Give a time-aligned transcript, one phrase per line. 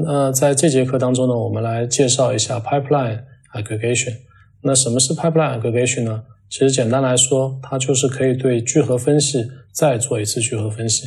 [0.00, 4.14] 那在这节课当中呢，我们来介绍一下 pipeline aggregation。
[4.62, 6.22] 那什么是 pipeline aggregation 呢？
[6.48, 11.04] 其实简单来说，它就是可以对聚合分析再做一次聚合分析。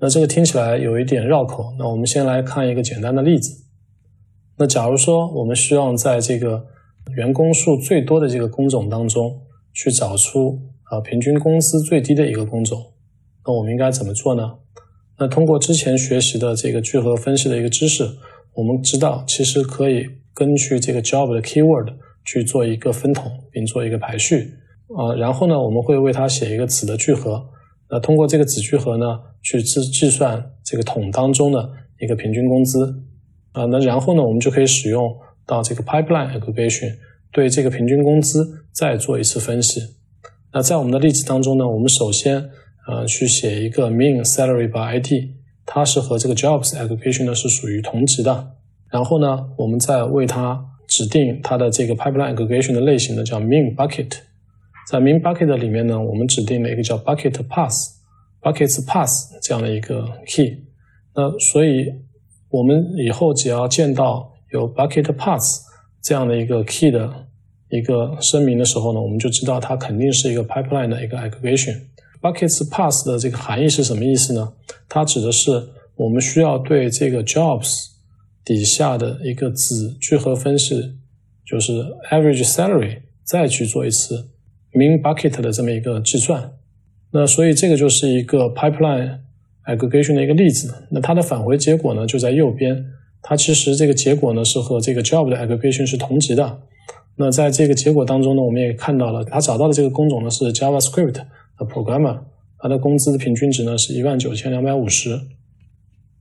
[0.00, 1.74] 那这个听起来有一点绕口。
[1.78, 3.66] 那我们先来看一个简单的例子。
[4.56, 6.64] 那假如说我们希望在这个
[7.14, 9.38] 员工数最多的这个工种当中
[9.74, 12.94] 去找出啊平均工资最低的一个工种，
[13.46, 14.54] 那我们应该怎么做呢？
[15.22, 18.04] 那通过之前学习的这个聚合分析的一个知识，
[18.54, 24.52] 我们知道其实可以根据这个 job 的 keyword 去做一个分桶，并做一个排序
[24.96, 25.14] 啊。
[25.14, 27.40] 然后呢，我们会为它写一个子的聚合。
[27.88, 31.70] 那通过这个子聚合呢，去计计算这个桶当中的
[32.00, 32.92] 一个平均工资
[33.52, 33.64] 啊。
[33.66, 35.08] 那然后呢，我们就可以使用
[35.46, 36.96] 到这个 pipeline aggregation
[37.30, 39.82] 对这个平均工资再做一次分析。
[40.52, 42.50] 那在我们的例子当中呢，我们首先。
[42.86, 45.30] 呃，去写一个 mean salary by IT，
[45.64, 48.54] 它是和这个 jobs aggregation 呢是属于同级的。
[48.90, 54.10] 然后呢，我们再为它指定它的这个 pipeline aggregation 的类型呢叫 mean bucket。
[54.90, 60.58] 在 mean bucket 里面呢，我们指定了一个叫 bucket pass，buckets pass 这样的一个 key。
[61.14, 61.86] 那所以
[62.50, 65.62] 我们以后只要见到有 bucket pass
[66.02, 67.08] 这样的一个 key 的
[67.70, 71.80] 一个声明的时候呢，我们就知道它肯定是一个 pipeline 的一个 aggregation。
[72.22, 74.52] Buckets pass 的这个含义是什么意思呢？
[74.88, 75.50] 它指的是
[75.96, 77.88] 我们需要对这个 jobs
[78.44, 80.94] 底下的一个子聚合分析，
[81.44, 84.28] 就是 average salary，再去做一次
[84.72, 86.52] mean bucket 的这么一个计算。
[87.10, 89.18] 那所以这个就是一个 pipeline
[89.66, 90.72] aggregation 的一个例子。
[90.92, 92.84] 那它的返回结果呢就在右边。
[93.20, 96.60] 它其实这个结果呢是和这个 job 的 aggregation 是同级的。
[97.16, 101.24] 那在这个结果当中呢，我们也看到了，它找到的这个工种呢是 JavaScript。
[101.64, 102.24] programmer，
[102.58, 105.18] 他的工资的平均值呢是一万九千两百五十。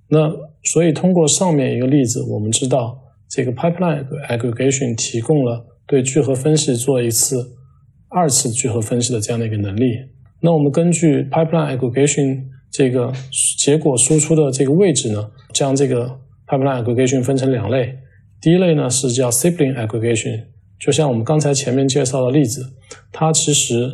[0.09, 0.29] 那
[0.63, 7.55] 所以通过上面一个例子，我们知道这个 pipeline aggregation 提供了对聚合分析做一次
[8.09, 9.85] 二次聚合分析的这样的一个能力。
[10.41, 13.13] 那我们根据 pipeline aggregation 这个
[13.57, 17.95] 结果输出的这个位置呢，将这个 pipeline aggregation 分成两类。
[18.41, 20.45] 第一类呢是叫 sibling aggregation，
[20.79, 22.73] 就像我们刚才前面介绍的例子，
[23.11, 23.89] 它其实。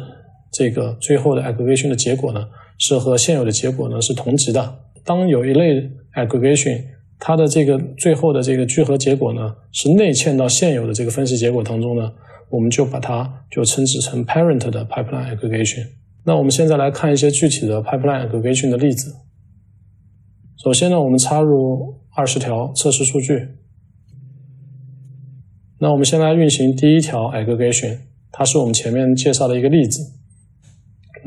[0.51, 2.47] 这个最后的 aggregation 的结果呢，
[2.77, 4.79] 是和现有的结果呢是同级的。
[5.03, 6.83] 当有一类 aggregation，
[7.19, 12.11] 它的这个最后的这个聚合结果呢是内嵌到现有的这个分析结果当中呢，
[12.49, 15.87] 我们就把它就称之成 parent 的 pipeline aggregation。
[16.25, 19.15] 那我们现在来看一些具体的 pipeline aggregation 的例子。
[20.61, 23.47] 首先呢，我们插入二十条测试数据。
[25.79, 27.99] 那我们先来运行第一条 aggregation，
[28.31, 30.16] 它是我们前面介绍的一个例子。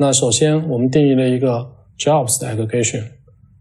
[0.01, 3.03] 那首先，我们定义了一个 jobs 的 aggregation。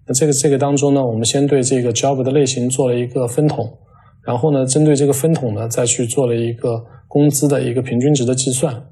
[0.06, 3.78] 那这个这个当中呢，我们先对这个 job 的类型做了一个分桶，
[4.24, 8.86] 然后呢，针对这个分桶呢，再去做了一个工资的一个平均值的计算。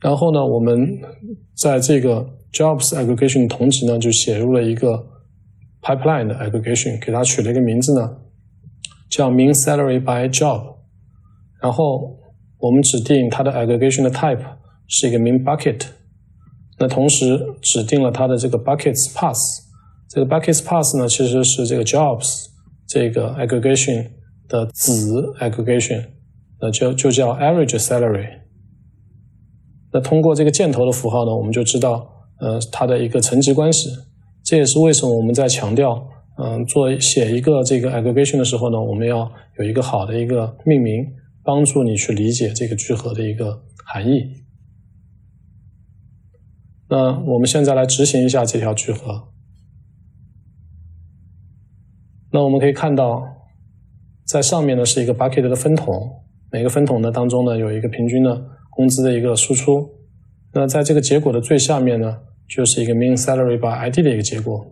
[0.00, 0.78] 然后呢，我们
[1.56, 5.04] 在这个 jobs aggregation 同级呢，就写入了一个
[5.82, 8.18] pipeline 的 aggregation，给它取了一个名字呢，
[9.10, 10.76] 叫 mean salary by job。
[11.60, 12.16] 然后
[12.58, 14.38] 我们指定它的 aggregation 的 type
[14.86, 15.95] 是一个 mean bucket。
[16.78, 19.62] 那同时指定了它的这个 buckets pass，
[20.10, 22.46] 这个 buckets pass 呢，其实是这个 jobs
[22.86, 24.06] 这个 aggregation
[24.48, 26.04] 的子 aggregation，
[26.60, 28.28] 那就就叫 average salary。
[29.92, 32.06] 那通过这个箭头的符号呢，我们就知道，
[32.40, 33.88] 呃，它的一个层级关系。
[34.44, 36.06] 这也是为什么我们在强调，
[36.38, 41.04] 嗯，做写一个这个 aggregation 的时候呢，我们要有一个好的一个命名，
[41.42, 44.20] 帮助你去理解这个聚合的一个含义。
[46.88, 49.28] 那我们现在来执行一下这条聚合。
[52.32, 53.22] 那我们可以看到，
[54.24, 59.88] 在上面呢是一个 bucket 的分桶，每个分桶呢当中呢有一个平均的工资的一个输出。
[60.52, 64.66] 那在这个结果的最下面呢，就是一个 mean salary by ID 的一个结果。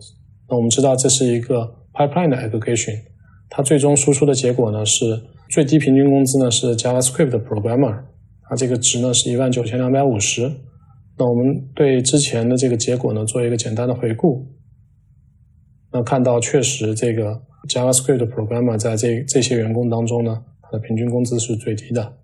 [0.47, 3.01] 那我们知道这是一个 pipeline 的 aggregation，
[3.49, 8.03] 它最终输出的结果呢是最低平均工资呢是 JavaScript 的 programmer，
[8.47, 10.51] 它这个值呢是一万九千两百五十。
[11.17, 14.47] 那我们对之前的这个结果呢做一个简单的回顾，
[15.91, 22.17] 那看到确实这个 JavaScript programmer 在这这些员工当中呢，他的平均工资是最低的。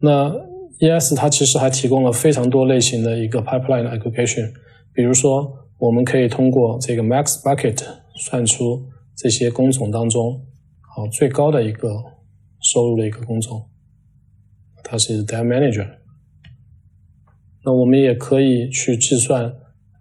[0.00, 0.30] 那
[0.78, 4.52] ES 它其实还提供了非常多类型的一个 pipeline aggregation，
[4.92, 7.82] 比如说我们可以通过这个 max bucket
[8.16, 8.86] 算出
[9.16, 10.44] 这些工种当中
[10.94, 11.88] 好最高的一个
[12.60, 13.70] 收入的一个工种，
[14.84, 16.05] 它是 d a m Manager。
[17.66, 19.52] 那我们也可以去计算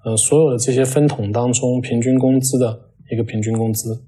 [0.04, 4.06] 呃所有的这些分桶当中平均工资的一个平均工资。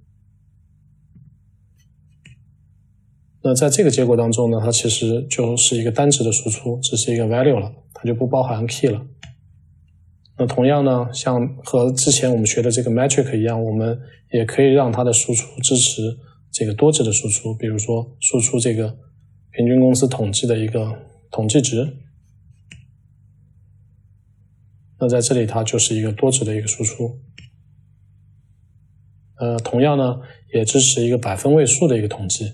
[3.41, 9.07] 那在这个结果当中呢，它其实就是一个单值的输出，只是一个 value 了，它就不包含 key 了。
[10.37, 13.97] 那同样呢，像和之前我们学的这个 metric 一样，我们
[14.33, 16.15] 也可以让它的输出支持
[16.51, 18.95] 这个多值的输出，比如说输出这个
[19.49, 20.93] 平均工资统计的一个
[21.31, 21.91] 统计值。
[24.99, 27.19] 那在这里它就是一个多值的一个输出。
[29.39, 30.19] 呃，同样呢，
[30.53, 32.53] 也支持一个百分位数的一个统计。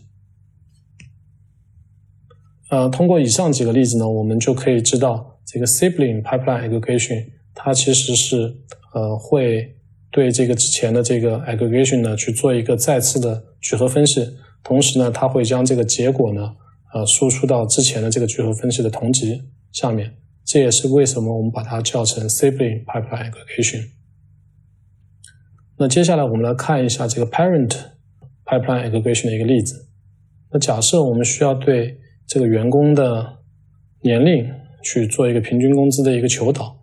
[2.69, 8.57] 呃，通过以上几个例子呢，我们就可以知道，这个 sibling pipeline aggregation 它其实是
[8.94, 9.78] 呃会
[10.12, 14.28] 对这个之前的这个 aggregation 呢去做一个再次的聚合分析，
[14.63, 16.56] 同时呢，它会将这个结果呢
[16.94, 20.18] 呃输出到之前的这个聚合分析的同级下面。
[20.53, 23.88] 这也是为什么我们把它叫成 sibling pipeline aggregation。
[25.79, 27.75] 那接下来我们来看一下这个 parent
[28.45, 29.88] pipeline aggregation 的一个例子。
[30.51, 31.97] 那假设我们需要对
[32.27, 33.39] 这个员工的
[34.03, 34.47] 年龄
[34.83, 36.77] 去做一个平均工资的一个求导，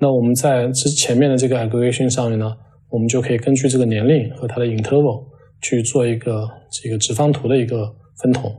[0.00, 2.56] 那我们在之前面的这个 aggregation 上面呢，
[2.88, 5.28] 我们就可以根据这个年龄和它的 interval
[5.62, 8.52] 去做一个这个直方图的一个分桶。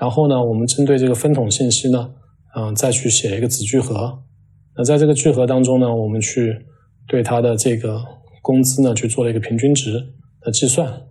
[0.00, 2.14] 然后呢，我们针对这个分桶信息呢，
[2.58, 4.22] 嗯，再去写一个子聚合。
[4.74, 6.66] 那在这个聚合当中呢，我们去
[7.06, 8.02] 对它的这个
[8.40, 11.02] 工资呢去做了一个平均值的计算，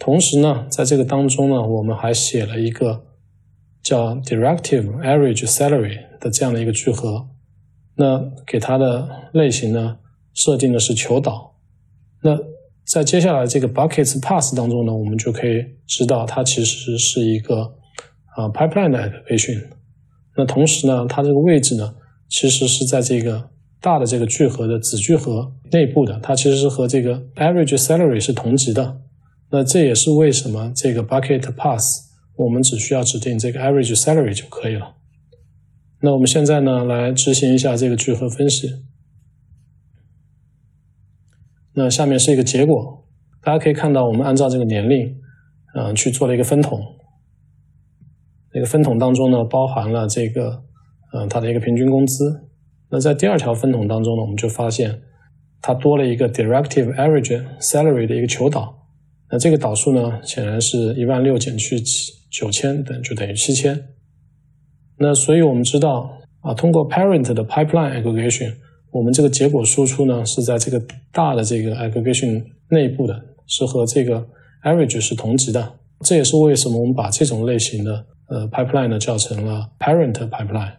[0.00, 3.04] 同时呢，在这个当中呢，我们还写了一个
[3.84, 7.28] 叫 directive average salary 的这样的一个聚合，
[7.94, 9.98] 那给它的类型呢
[10.32, 11.54] 设定的是求导。
[12.22, 12.36] 那
[12.84, 17.62] 在接下来这个 buckets pass 当中呢，我们就可以知道它其实是一个
[18.36, 19.68] 啊 pipeline 的 aggregation。
[20.36, 21.94] 那同时呢，它这个位置呢，
[22.28, 23.50] 其实是在这个。
[23.80, 29.02] 大的这个聚合的子聚合内部的，它其实是和这个 average salary 是同级的。
[29.50, 31.84] 那这也是为什么这个 bucket pass
[32.34, 34.94] 我们只需要指定这个 average salary 就可以了。
[36.00, 38.70] 那我们现在呢来执行一下这个聚合分析。
[41.74, 43.04] 那下面是一个结果，
[43.42, 45.14] 大家可以看到，我们按照这个年龄，
[45.74, 46.80] 嗯，去做了一个分桶。
[48.54, 50.62] 那个分桶当中呢，包含了这个，
[51.12, 52.40] 嗯，它的一个平均工资。
[52.88, 55.02] 那在第二条分桶当中呢，我们就发现
[55.60, 58.72] 它多了一个 directive average salary 的一个求导。
[59.28, 61.82] 那这个导数呢，显然是一万六减去
[62.30, 63.88] 九千等，就等于七千。
[64.98, 66.08] 那所以我们知道
[66.42, 68.54] 啊，通过 parent 的 pipeline aggregation，
[68.92, 70.80] 我们这个结果输出呢是在这个
[71.10, 74.24] 大的这个 aggregation 内部的，是和这个
[74.62, 75.80] average 是同级的。
[76.04, 80.76] 这也是为什么我们把这种类型的呃 pipeline 呢叫成了 parent pipeline。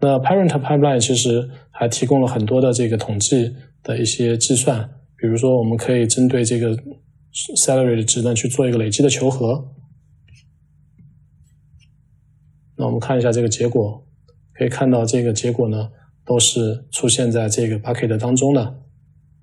[0.00, 6.76] 那 parent pipeline 其实还提供了很多的这个统计的一些计算，比如说我们可以针对这个
[7.56, 9.68] salary 的值呢去做一个累积的求和。
[12.76, 14.04] 那我们看一下这个结果，
[14.54, 15.90] 可以看到这个结果呢
[16.24, 18.80] 都是出现在这个 bucket 当中的。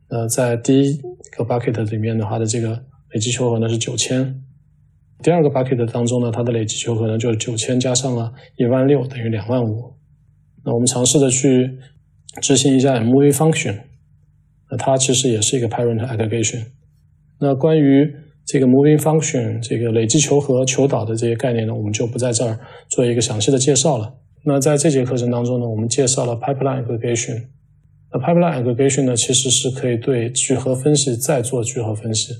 [0.10, 0.98] 呃，在第一
[1.32, 4.44] 个 bucket 里面的话的这个累积求和呢是九千，
[5.22, 9.94] 第二个 bucket 当中呢它的累积求和呢就是九千加上了一万六等于两万五。
[10.64, 11.78] 那我们尝试着去
[12.42, 13.80] 执行一下 moving function，
[14.70, 16.66] 那它其实也是一个 parent aggregation。
[17.40, 18.14] 那关于
[18.46, 22.60] 这个 moving function 这个累积求和求导的这些概念呢，我们就不在这儿
[22.90, 24.16] 做一个详细的介绍了。
[24.46, 27.48] 那在这节课程当中呢，我们介绍了 pipeline aggregation。
[28.12, 32.34] 那 pipeline aggregation 呢，其实是可以对聚合分析再做聚合分析。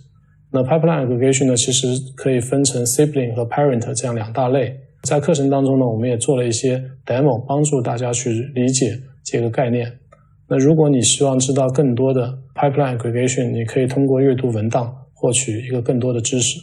[0.52, 4.76] 那 pipeline aggregation 呢，其实可以分成 sibling 和 parent 这样两大类。
[5.04, 10.00] 在课程当中呢，我们也做了一些 demo，帮助大家去理解这个概念。
[10.48, 16.60] 那如果你希望知道更多的 pipeline aggregation，你可以通过阅读文档获取一个更多的知识。